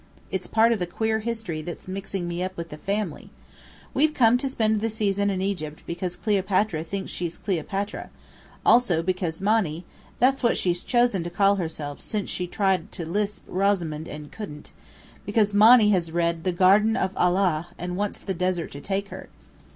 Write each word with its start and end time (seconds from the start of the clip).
It's 0.31 0.47
part 0.47 0.71
of 0.71 0.79
the 0.79 0.87
queer 0.87 1.19
history 1.19 1.61
that's 1.61 1.87
mixing 1.87 2.27
me 2.27 2.41
up 2.41 2.57
with 2.57 2.69
the 2.69 2.77
family. 2.79 3.29
We've 3.93 4.15
come 4.15 4.35
to 4.39 4.49
spend 4.49 4.81
the 4.81 4.89
season 4.89 5.29
in 5.29 5.43
Egypt 5.43 5.83
because 5.85 6.15
Cleopatra 6.15 6.83
thinks 6.83 7.11
she's 7.11 7.37
Cleopatra; 7.37 8.09
also 8.65 9.03
because 9.03 9.41
Monny 9.41 9.85
(that's 10.17 10.41
what 10.41 10.57
she's 10.57 10.81
chosen 10.81 11.23
to 11.23 11.29
call 11.29 11.57
herself 11.57 12.01
since 12.01 12.31
she 12.31 12.47
tried 12.47 12.91
to 12.93 13.05
lisp 13.05 13.43
'Resamond' 13.47 14.07
and 14.07 14.31
couldn't) 14.31 14.73
because 15.23 15.53
Monny 15.53 15.91
has 15.91 16.11
read 16.11 16.45
'The 16.45 16.53
Garden 16.53 16.97
of 16.97 17.15
Allah,' 17.15 17.67
and 17.77 17.95
wants 17.95 18.17
the 18.21 18.33
'desert 18.33 18.71
to 18.71 18.81
take 18.81 19.09
her.' 19.09 19.29